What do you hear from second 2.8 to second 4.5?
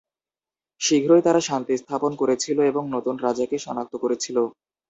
নতুন রাজাকে শনাক্ত করেছিল।